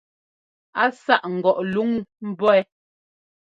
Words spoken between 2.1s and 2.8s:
mbɔ̌ wɛ.